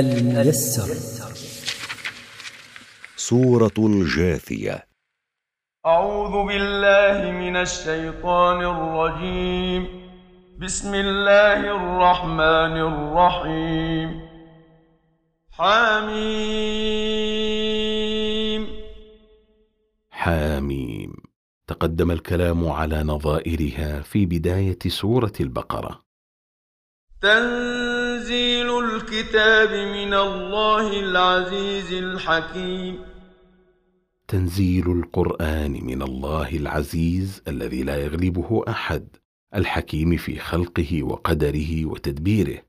[0.00, 0.94] الميسر.
[3.16, 4.86] سورة الجاثية.
[5.86, 9.86] أعوذ بالله من الشيطان الرجيم.
[10.58, 14.20] بسم الله الرحمن الرحيم.
[15.50, 16.54] حميم.
[20.10, 21.12] حاميم
[21.66, 26.04] تقدم الكلام على نظائرها في بداية سورة البقرة.
[27.22, 27.83] تنزيل
[28.32, 32.98] الكتاب من الله العزيز الحكيم.
[34.28, 39.08] تنزيل القرآن من الله العزيز الذي لا يغلبه أحد
[39.54, 42.62] الحكيم في خلقه وقدره وتدبيره.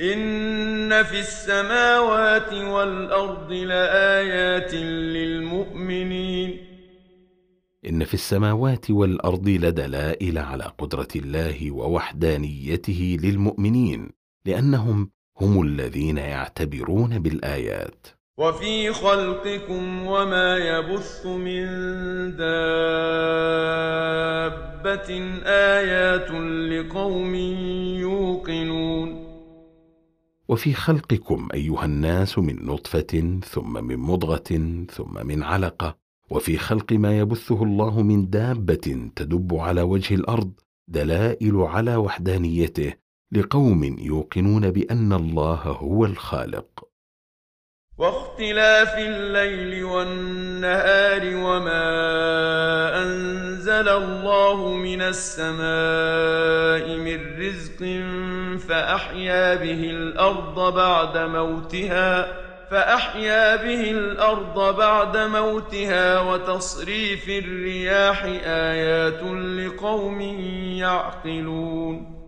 [0.00, 6.56] إن في السماوات والأرض لآيات للمؤمنين.
[7.88, 14.21] إن في السماوات والأرض لدلائل على قدرة الله ووحدانيته للمؤمنين.
[14.46, 15.10] لأنهم
[15.40, 18.06] هم الذين يعتبرون بالآيات.
[18.38, 21.66] وفي خلقكم وما يبث من
[22.36, 22.70] دابة
[25.46, 26.30] آيات
[26.70, 27.34] لقوم
[28.00, 29.32] يوقنون.
[30.48, 35.96] وفي خلقكم أيها الناس من نطفة ثم من مضغة ثم من علقة.
[36.30, 40.52] وفي خلق ما يبثه الله من دابة تدب على وجه الأرض
[40.88, 43.01] دلائل على وحدانيته.
[43.34, 46.84] لقوم يوقنون بأن الله هو الخالق.
[47.98, 51.82] واختلاف الليل والنهار وما
[53.02, 57.78] أنزل الله من السماء من رزق
[58.68, 62.26] فأحيا به الأرض بعد موتها
[62.70, 70.20] فأحيا به الأرض بعد موتها وتصريف الرياح آيات لقوم
[70.80, 72.21] يعقلون.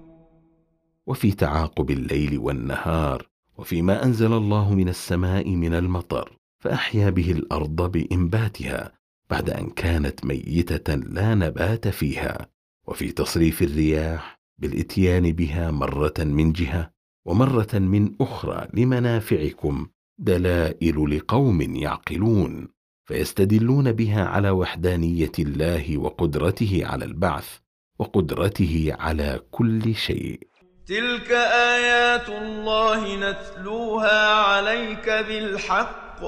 [1.06, 8.92] وفي تعاقب الليل والنهار وفيما أنزل الله من السماء من المطر فأحيا به الأرض بإنباتها
[9.30, 12.48] بعد أن كانت ميتة لا نبات فيها
[12.86, 16.90] وفي تصريف الرياح بالإتيان بها مرة من جهة
[17.24, 19.86] ومرة من أخرى لمنافعكم
[20.18, 22.68] دلائل لقوم يعقلون
[23.04, 27.58] فيستدلون بها على وحدانية الله وقدرته على البعث
[27.98, 30.53] وقدرته على كل شيء.
[30.86, 36.20] تلك آيات الله نتلوها عليك بالحق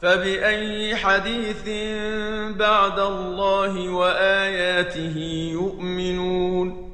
[0.00, 1.68] فبأي حديث
[2.56, 5.18] بعد الله وآياته
[5.52, 6.92] يؤمنون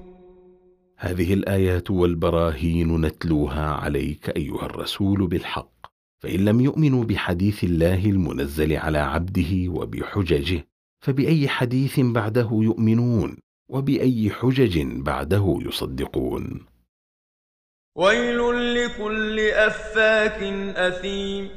[0.96, 5.78] هذه الآيات والبراهين نتلوها عليك أيها الرسول بالحق.
[6.18, 10.68] فإن لم يؤمنوا بحديث الله المنزل على عبده وبحججه
[11.00, 13.36] فبأي حديث بعده يؤمنون؟
[13.68, 16.66] وبأي حجج بعده يصدقون؟
[17.94, 20.42] ويل لكل أفاك
[20.76, 21.50] أثيم.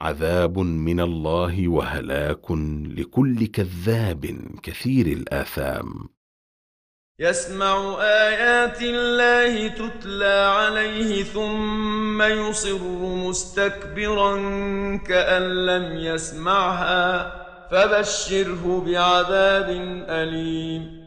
[0.00, 2.50] عذاب من الله وهلاك
[2.98, 4.26] لكل كذاب
[4.62, 6.08] كثير الآثام.
[7.20, 12.84] يسمع آيات الله تتلى عليه ثم يصر
[13.28, 14.36] مستكبرا
[14.96, 17.32] كأن لم يسمعها
[17.70, 19.68] فبشره بعذاب
[20.08, 20.97] أليم.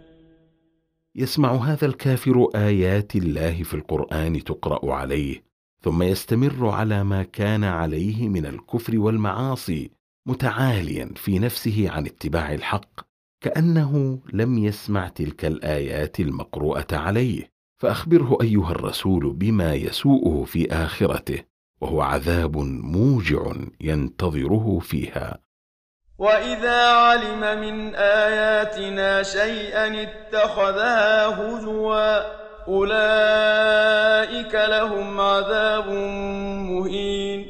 [1.15, 5.43] يسمع هذا الكافر آيات الله في القرآن تقرأ عليه
[5.83, 9.91] ثم يستمر على ما كان عليه من الكفر والمعاصي
[10.27, 13.11] متعاليا في نفسه عن اتباع الحق
[13.41, 17.51] كأنه لم يسمع تلك الآيات المقروءة عليه.
[17.81, 21.43] فأخبره أيها الرسول بما يسوءه في آخرته
[21.81, 25.39] وهو عذاب موجع ينتظره فيها.
[26.21, 35.87] وإذا علم من آياتنا شيئا اتخذها هزوا أولئك لهم عذاب
[36.69, 37.47] مهين.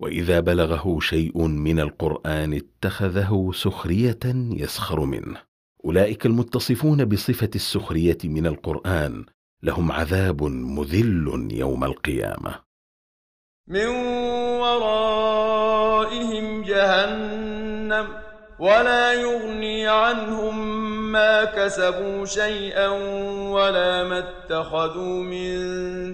[0.00, 5.40] وإذا بلغه شيء من القرآن اتخذه سخرية يسخر منه.
[5.84, 9.24] أولئك المتصفون بصفة السخرية من القرآن.
[9.62, 12.54] لهم عذاب مذل يوم القيامة.
[13.68, 13.86] من
[14.60, 15.27] ورائهم
[16.78, 18.06] جهنم
[18.58, 20.56] ولا يغني عنهم
[21.12, 22.88] ما كسبوا شيئا
[23.50, 25.56] ولا ما اتخذوا من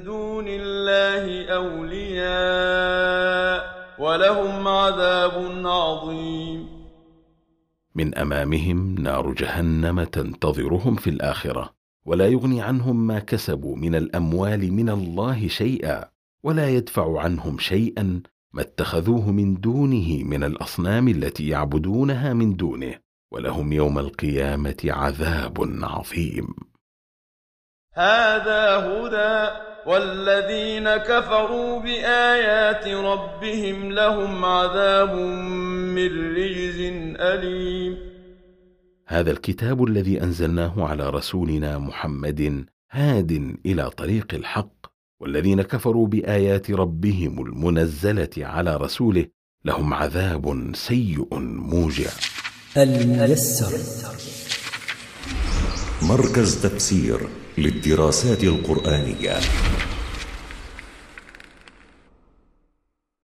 [0.03, 2.35] دون الله أولياء
[3.99, 5.33] ولهم عذاب
[5.65, 6.69] عظيم.
[7.95, 11.75] من أمامهم نار جهنم تنتظرهم في الآخرة
[12.07, 16.05] ولا يغني عنهم ما كسبوا من الأموال من الله شيئا
[16.43, 18.23] ولا يدفع عنهم شيئا
[18.55, 22.95] ما اتخذوه من دونه من الأصنام التي يعبدونها من دونه
[23.33, 26.55] ولهم يوم القيامة عذاب عظيم.
[27.95, 29.55] هذا هدى
[29.87, 35.15] والذين كفروا بآيات ربهم لهم عذاب
[35.97, 36.81] من رجز
[37.21, 37.99] أليم.
[39.07, 44.84] هذا الكتاب الذي أنزلناه على رسولنا محمد هاد إلى طريق الحق.
[45.25, 49.27] والذين كفروا بآيات ربهم المنزلة على رسوله
[49.65, 51.39] لهم عذاب سيء
[51.73, 52.11] موجع.
[52.77, 53.79] الميسر.
[56.03, 57.29] مركز تفسير
[57.59, 59.35] للدراسات القرآنية.